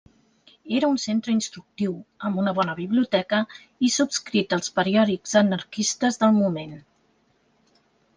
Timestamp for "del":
6.25-6.35